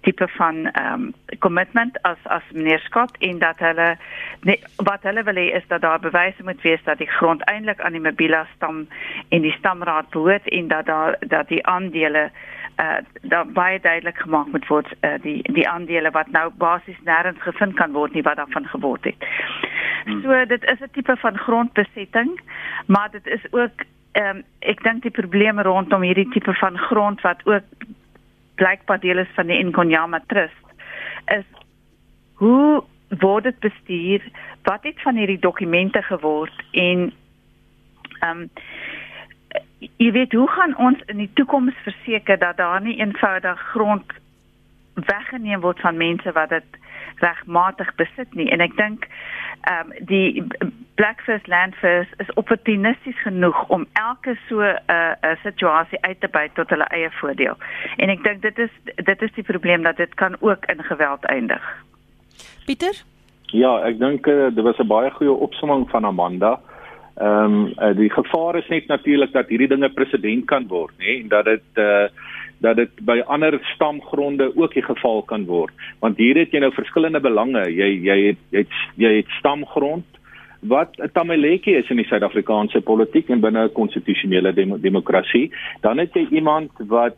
[0.06, 3.98] tipe van ehm um, commitment as as meneer Scott en dat hulle
[4.42, 7.82] nee, wat hulle wil hê is dat daar bewyse moet wees dat die grond eintlik
[7.82, 8.88] aan die Mabila stam
[9.30, 12.30] en die stamraad behoort en dat daar dat die aandele
[12.80, 17.42] uh daar baie duidelik gemaak moet word uh, die die aandele wat nou basies nêrens
[17.42, 19.28] gevind kan word nie wat daarvan geword het.
[20.06, 20.22] Hmm.
[20.22, 22.40] So dit is 'n tipe van grondbesetting,
[22.86, 27.22] maar dit is ook ehm um, ek dink die probleme rondom hierdie tipe van grond
[27.22, 27.88] wat ook
[28.56, 30.66] blykbaar deel is van die Nkonyama Trust
[31.36, 31.48] is
[32.40, 34.24] hoe word dit bestuur?
[34.64, 37.12] Wat het van hierdie dokumente geword en
[38.20, 38.50] ehm um,
[39.80, 44.14] jy weet hoe gaan ons in die toekoms verseker dat daar nie eenvoudig grond
[44.94, 46.80] weggeneem word van mense wat dit
[47.16, 49.08] regmatig besit nie en ek dink
[49.62, 50.44] ehm um, die
[50.96, 56.56] Blackfirst Landfirst is opportunisties genoeg om elke so 'n uh, 'n situasie uit te byt
[56.56, 57.58] tot hulle eie voordeel.
[57.98, 61.26] En ek dink dit is dit is die probleem dat dit kan ook in geweld
[61.26, 61.84] eindig.
[62.66, 63.04] Pieter?
[63.46, 66.60] Ja, ek dink uh, dit was 'n baie goeie opsomming van Amanda.
[67.16, 71.22] Ehm um, uh, die gevaar is net natuurlik dat hierdie dinge presedent kan word, nê,
[71.22, 72.08] en dat dit uh
[72.58, 76.72] dat dit by ander stamgronde ook die geval kan word want hier het jy nou
[76.74, 80.15] verskillende belange jy jy het jy het, jy het stamgrond
[80.60, 85.98] wat 'n tameleke is in die Suid-Afrikaanse politiek en binne 'n konstitusionele dem demokrasie dan
[85.98, 87.18] het jy iemand wat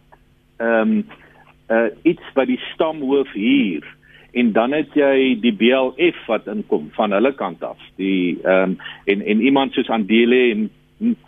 [0.58, 1.06] ehm um,
[1.70, 3.84] uh, iets by die stamhoof hier
[4.32, 8.78] en dan het jy die BLF wat inkom van hulle kant af die ehm um,
[9.06, 10.70] en en iemand soos Andile en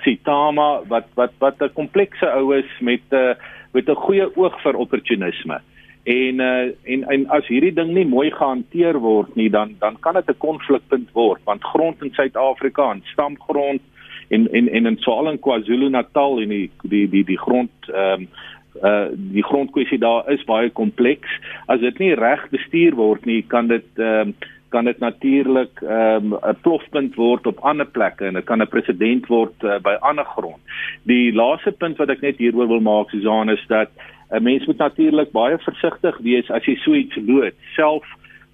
[0.01, 3.33] Sitama wat wat wat 'n komplekse ou is met 'n uh,
[3.73, 5.61] met 'n goeie oog vir opportunisme.
[6.09, 10.17] En uh en en as hierdie ding nie mooi gehanteer word nie, dan dan kan
[10.17, 13.81] dit 'n konflikpunt word want grond in Suid-Afrika en stamgrond
[14.29, 18.27] en en en in Swal en KwaZulu-Natal en die die die die grond ehm um,
[18.83, 21.29] uh die grondkwessie daar is baie kompleks.
[21.65, 24.33] As dit nie reg bestuur word nie, kan dit ehm um,
[24.69, 28.67] kan dit natuurlik ehm, 'n um, plofpunt word op ander plekke en dit kan 'n
[28.67, 30.61] presedent word uh, by ander grond.
[31.03, 33.89] Die laaste punt wat ek net hieroor wil maak Susan is dat
[34.31, 38.05] 'n mens moet natuurlik baie versigtig wees as jy so iets lood self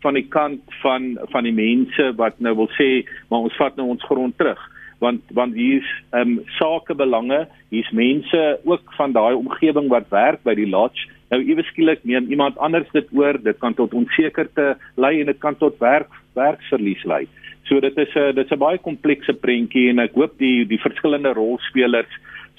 [0.05, 3.89] van die kant van van die mense wat nou wil sê maar ons vat nou
[3.95, 4.61] ons grond terug.
[5.03, 10.55] Want want hier's ehm um, sakebelange, hier's mense ook van daai omgewing wat werk by
[10.55, 11.09] die lodge.
[11.33, 15.41] Nou ewe skielik neem iemand anders dit oor dit kan tot onsekerte lei en dit
[15.41, 17.25] kan tot werk werksverlies lei.
[17.65, 20.79] So dit is 'n dit is 'n baie komplekse prentjie en ek hoop die die
[20.79, 22.13] verskillende rolspelers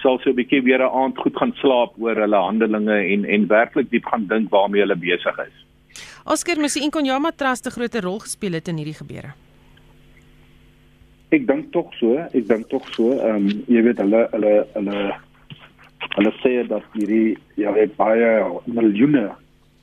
[0.07, 3.49] sal so 'n bietjie weer 'n aand goed gaan slaap oor hulle handelinge en en
[3.51, 5.57] werklik diep gaan dink waarmee hulle besig is.
[6.25, 9.33] Oscar Musi Inkonyama Trust 'n groot rol gespeel het in hierdie gebeure.
[11.31, 13.13] Ek dink tog so, ek dink tog so.
[13.13, 14.99] Ehm um, jy weet hulle hulle hulle
[16.17, 18.31] hulle sê dat hierdie ja weet baie
[18.65, 19.27] miljoene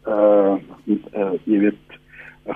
[0.08, 0.56] uh,
[1.20, 1.84] uh jy weet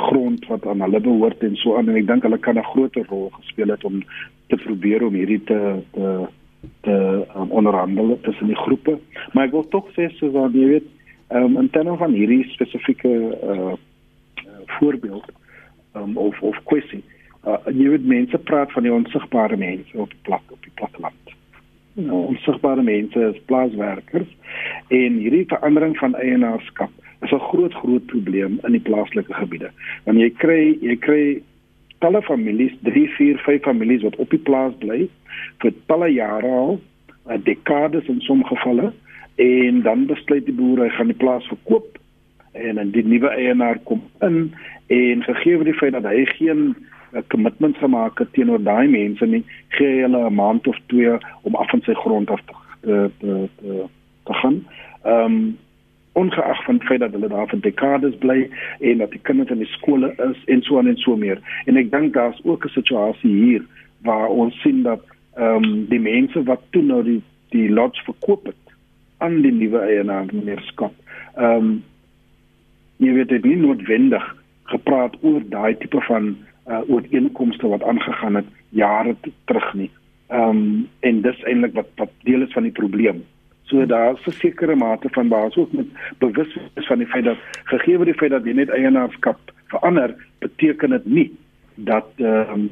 [0.08, 1.89] grond wat aan hulle behoort en so aan.
[1.89, 4.03] En ek dink hulle kan 'n groot rol gespeel het om
[4.49, 5.60] te probeer om hierdie te
[5.91, 6.27] te
[6.86, 8.98] te um, onderhandel tussen die groepe
[9.34, 10.89] maar ek wil tog sê so dat jy weet
[11.30, 13.76] um, in terme van hierdie spesifieke uh
[14.78, 15.30] voorbeeld
[15.96, 17.04] um, of of kwessie
[17.48, 21.36] uh, jy weet mense praat van die onsigbare mense op die plek op die platteland
[21.93, 24.30] nou, onsigbare mense is plaaswerkers
[24.88, 26.91] en hierdie verandering van eienaarskap
[27.22, 29.72] is 'n groot groot probleem in die plaaslike gebiede.
[30.04, 31.43] Want jy kry jy kry
[31.99, 35.07] talle families, 3, 4, 5 families wat op die plaas bly
[35.63, 36.79] vir talle jare al,
[37.43, 38.93] dekades in sommige gevalle
[39.36, 41.97] en dan besluit die boer hy gaan die plaas verkoop
[42.57, 44.53] en dan die nuwe eienaar kom in
[44.93, 46.75] en gegee word die feit dat hy geen
[47.13, 51.55] 'n kommitment gemaak het teenoor daai mense nie, gee hulle 'n maand of twee om
[51.55, 52.53] af van sy grond af te
[53.17, 53.86] te te,
[54.23, 54.65] te gaan.
[55.03, 55.57] Ehm um,
[56.17, 58.38] ongeag van feit dat hulle daar vir dekades bly
[58.80, 61.41] en dat die kinders in die skole is en so aan en so meer.
[61.65, 63.65] En ek dink daar's ook 'n situasie hier
[64.01, 65.03] waar ons sien dat
[65.36, 68.73] ehm um, die mense wat toe nou die die lodge verkoop het
[69.17, 70.93] aan die nuwe eienaar meneer Scott.
[71.36, 71.84] Ehm um,
[72.97, 74.25] jy weet dit nie noodwendig
[74.63, 76.36] gepraat oor daai tipe van
[76.67, 79.91] uh, ooreenkomste wat aangegaan het jare terug nie.
[80.27, 83.23] Ehm um, en dis eintlik wat wat deel is van die probleem.
[83.67, 87.95] So daar's 'n sekere mate van basis ook met bewustheid van die feit dat gegee
[87.95, 91.32] word die feit dat jy net eienaarskap verander, beteken dit nie
[91.75, 92.71] dat ehm um,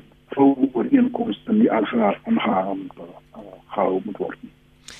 [0.74, 4.52] ooreenkomste nie aangegaan aangegaan uh, gehou moet word nie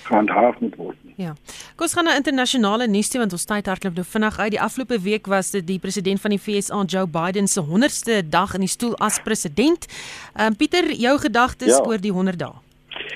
[0.06, 1.14] gehandhaaf moet word nie.
[1.18, 1.34] Ja.
[1.76, 4.52] Kom ons gaan na internasionale nuus toe want ons tyd hardloop nou vinnig uit.
[4.56, 8.54] Die afgelope week was dit die president van die VSA, Joe Biden se 100ste dag
[8.58, 9.90] in die stoel as president.
[10.36, 11.82] Ehm um, Pieter, jou gedagtes ja.
[11.86, 12.65] oor die 100 dae?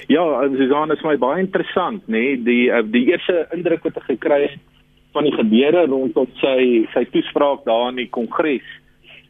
[0.07, 0.23] Ja,
[0.55, 2.37] Susan, is my baie interessant, nê, nee?
[2.45, 4.59] die uh, die eerste indruk wat ek gekry het
[5.13, 8.65] van die gebeure rondom sy sy toespraak daar in die kongres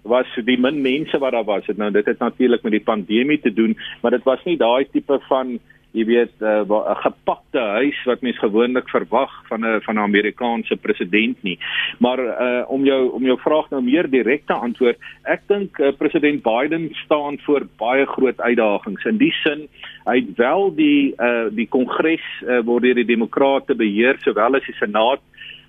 [0.10, 1.66] was die min mense wat daar was.
[1.68, 4.86] Dit nou dit het natuurlik met die pandemie te doen, maar dit was nie daai
[4.92, 5.58] tipe van
[5.92, 10.08] jy weet eh, 'n uh, gepakte huis wat mens gewoonlik verwag van 'n van 'n
[10.10, 11.58] Amerikaanse president nie.
[12.00, 15.92] Maar uh, om jou om jou vraag nou meer direk te antwoord, ek dink uh,
[15.98, 19.06] president Biden staan voor baie groot uitdagings.
[19.06, 19.68] In die sin,
[20.06, 24.66] hy het wel die uh, die kongres uh, word deur die demokrate beheer sowel as
[24.66, 25.22] die senaat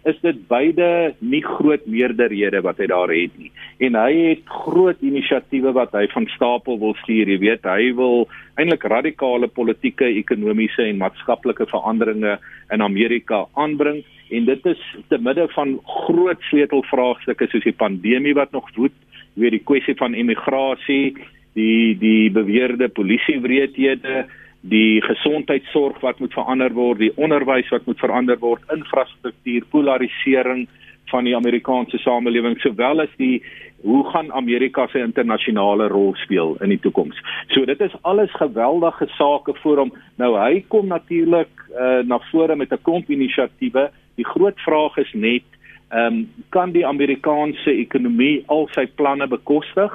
[0.08, 3.50] is dit beide nie groot meerderhede wat hy daar het nie.
[3.84, 8.24] En hy het groot inisiatiewe wat hy van stapel wil stuur, jy weet, hy wil
[8.60, 12.38] eintlik radikale politieke, ekonomiese en maatskaplike veranderinge
[12.72, 15.76] in Amerika aanbring en dit is te midde van
[16.06, 18.94] groot sleutelvraagstukke soos die pandemie wat nog woed,
[19.34, 21.16] weet die kwessie van immigrasie,
[21.58, 24.24] die die beweerde polisiewreedhede
[24.60, 30.66] die gesondheidsorg wat moet verander word, die onderwys wat moet verander word, infrastruktuur, polarisering
[31.10, 33.40] van die Amerikaanse samelewing sowel as die
[33.82, 37.16] hoe gaan Amerika se internasionale rol speel in die toekoms.
[37.54, 39.94] So dit is alles geweldige sake vir hom.
[40.20, 43.88] Nou hy kom natuurlik uh, na vore met 'n klomp inisiatiewe.
[44.20, 45.48] Die groot vraag is net
[45.90, 49.90] ehm um, kan die Amerikaanse ekonomie al sy planne bekostig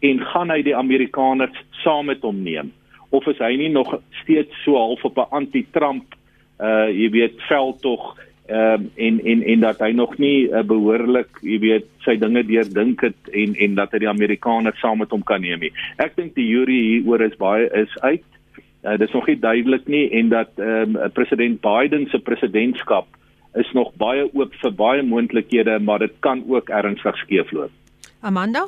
[0.00, 1.54] en gaan hy die Amerikaners
[1.84, 2.72] saam met hom neem
[3.16, 6.14] of is hy nie nog steeds so half op 'n anti-Trump
[6.60, 8.14] uh jy weet veldtog
[8.46, 12.44] ehm um, en en en dat hy nog nie uh, behoorlik jy weet sy dinge
[12.46, 15.72] deurdink het en en dat hy die Amerikaners saam met hom kan neem nie.
[15.98, 18.24] Ek dink die jury hieroor is baie is uit.
[18.84, 23.06] Uh, dit is nog nie duidelik nie en dat ehm um, president Biden se presidentskap
[23.56, 27.70] is nog baie oop vir baie moontlikhede, maar dit kan ook ernstig skeefloop.
[28.20, 28.66] Amanda?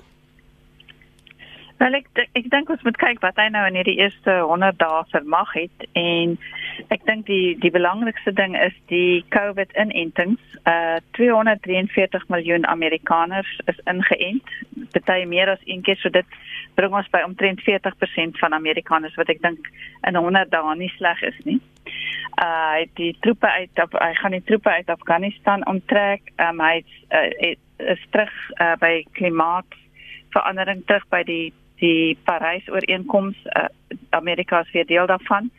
[1.79, 5.03] Wel ek ek dink ons moet kyk wat hy nou in hierdie eerste 100 dae
[5.13, 6.33] vermag het en
[6.95, 10.43] ek dink die die belangrikste ding is die COVID inentings.
[10.67, 14.51] Uh 243 miljoen Amerikaners is ingeënt.
[14.97, 16.35] Party meer as een keer so dit
[16.75, 19.71] bring ons by omtrent 40% van Amerikaners wat ek dink
[20.11, 21.61] in 100 dae nie sleg is nie.
[22.43, 26.35] Uh die troepe uit hy gaan die troepe uit Afghanistan onttrek.
[26.43, 26.83] Um hy
[27.15, 27.55] uh,
[27.95, 33.69] is terug uh, by klimaatverandering terug by die die Parys ooreenkoms uh,
[34.11, 35.51] Amerika is weer deel daarvan.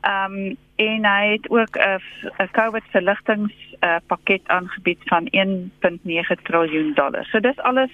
[0.00, 2.00] Ehm um, en hy het ook 'n
[2.42, 7.24] 'n COVID verligtings uh, pakket aangebied van 1.9 trilljoen dollar.
[7.24, 7.90] So dis alles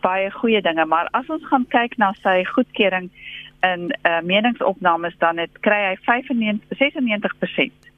[0.00, 3.10] baie goeie dinge, maar as ons gaan kyk na sy goedkeuring
[3.60, 7.94] in uh, meningsopnames dan het kry hy 95 96%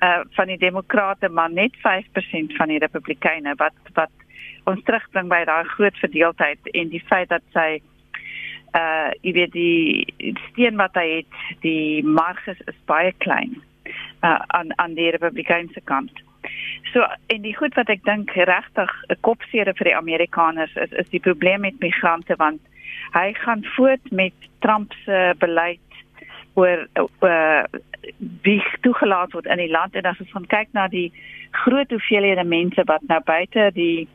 [0.00, 4.10] uh van die demokrate maar net 5% van die republikeine wat wat
[4.64, 7.95] ons terugbring by daai groot verdeeldheid en die feit dat sy uh
[9.22, 13.56] jy weet die steen wat hy het, die marges is baie klein
[14.22, 16.22] uh aan aan die Republikeinse kant.
[16.92, 21.08] So en die goed wat ek dink regtig 'n kopseer vir die Amerikaners is is
[21.10, 22.60] die probleem met migrante want
[23.12, 25.80] hy gaan voort met Trump se beleid
[26.54, 26.88] oor
[27.20, 27.64] uh
[28.42, 31.12] wie toegelaat word in die land en as ons gaan kyk na die
[31.50, 34.08] groot hoeveelhede mense wat nou buite die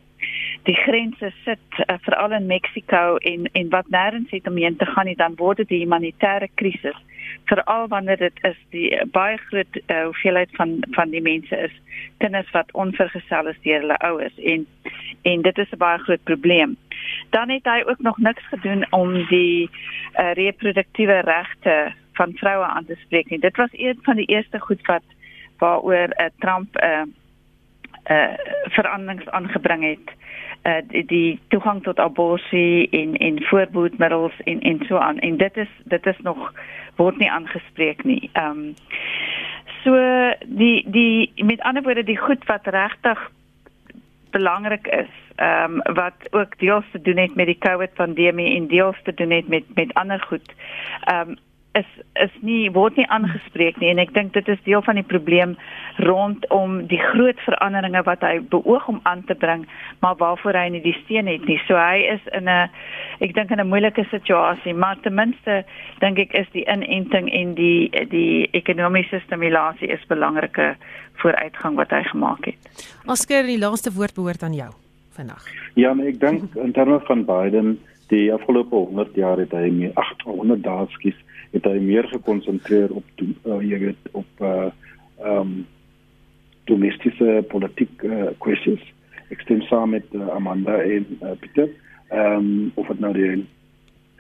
[0.64, 4.86] die grense sit uh, veral in Mexiko en en wat nêrens het om heen te
[4.86, 7.00] gaan nie dan word dit 'n humanitêre krisis.
[7.46, 11.76] Veral wanneer dit is die uh, baie groot uh, hoeveelheid van van die mense is
[12.18, 14.68] kinders wat onvergesel is deur hulle ouers en
[15.22, 16.78] en dit is 'n baie groot probleem.
[17.30, 19.70] Dan het hy ook nog niks gedoen om die
[20.20, 23.40] uh, reproduktiewe regte van vroue aan te spreek nie.
[23.40, 25.04] Dit was een van die eerste goed wat
[25.58, 27.02] waaroor uh, Trump uh,
[28.10, 28.34] uh
[28.74, 30.14] veranderings aangebring het
[30.64, 35.58] uh die, die toegang tot abortus en en voorbehoedmiddels en en so aan en dit
[35.58, 36.54] is dit is nog
[36.96, 38.30] word nie aangespreek nie.
[38.34, 38.74] Ehm um,
[39.84, 39.94] so
[40.46, 43.32] die die met ander woorde die goed wat regtig
[44.32, 48.68] belangrik is ehm um, wat ook deels te doen het met die COVID pandemie en
[48.68, 50.54] deels te doen het met met ander goed.
[51.02, 51.38] Ehm um,
[51.74, 51.88] is
[52.20, 55.56] is nie word nie aangespreek nie en ek dink dit is deel van die probleem
[56.04, 59.64] rondom die groot veranderinge wat hy beoog om aan te bring
[60.04, 61.60] maar waarvoor hy nie die steun het nie.
[61.68, 62.70] So hy is in 'n
[63.20, 65.64] ek dink in 'n moeilike situasie, maar ten minste
[66.00, 70.76] dink ek is die inenting en die die ekonomiese stimulasie is belangrike
[71.22, 72.62] vooruitgang wat hy gemaak het.
[73.06, 74.72] Oscar, die laaste woord behoort aan jou
[75.10, 75.46] vandag.
[75.76, 77.80] Ja, maar ek dink in terme van Biden
[78.12, 81.20] die afgelope 100 jaar het hy meer 800 dae skies
[81.52, 84.72] het hy meer gekonsentreer op uh, jy weet op uh
[85.22, 85.62] um,
[86.66, 88.82] domestiese politiek uh, kwessies.
[89.34, 91.70] Ek stem saam met uh, Amanda en uh, Pieter.
[92.10, 93.46] Ehm um, of dit nou die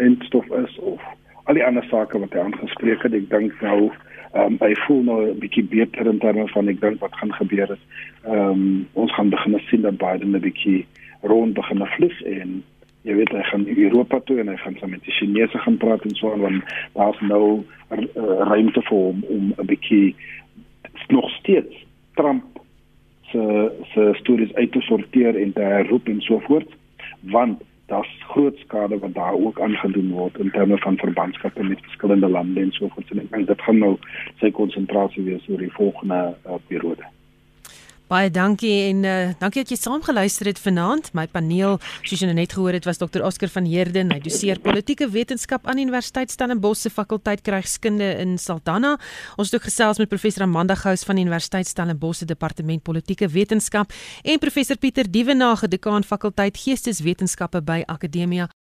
[0.04, 1.02] instof is of
[1.44, 5.02] al die ander sake wat hy aangespreek het, ek dink nou ehm um, hy voel
[5.08, 7.84] nou 'n bietjie beter in terme van ek dink wat gaan gebeur is.
[8.24, 10.86] Ehm um, ons gaan begin sien dat Biden 'n bietjie
[11.22, 12.64] rond begin vlieg en
[13.08, 16.06] jy weet hy gaan Europa toe en hy gaan saam met die Chinese gaan praat
[16.06, 17.46] en so aan want daar's nou
[17.90, 18.04] uh,
[18.52, 20.16] ruimte vir hom om 'n bietjie
[21.08, 21.86] nog steeds
[22.20, 22.62] Trump
[23.32, 26.78] se se stories uit te sorteer en te herroep en so voort
[27.22, 32.28] want daar's groot skade wat daar ook aangedoen word in terme van verbandskappe met verskillende
[32.28, 33.12] lande en so voort.
[33.32, 33.98] En dit gaan nou
[34.40, 37.04] sy konsentrasie wees oor die volgende uh, periode
[38.12, 41.14] Baie dankie en uh, dankie dat jy saam geluister het vanaand.
[41.16, 43.24] My paneel, soos jy nou net gehoor het, was Dr.
[43.24, 44.12] Oscar van Heerden.
[44.12, 48.98] Hy doseer politieke wetenskap aan Universiteit Stellenbosch se fakulteit krygskunde in Saldanha.
[49.40, 53.96] Ons het ook gesels met professor Amanda Gous van Universiteit Stellenbosch se departement politieke wetenskap
[54.28, 58.52] en professor Pieter Dievenage, dekaan fakulteit geesteswetenskappe by Akademia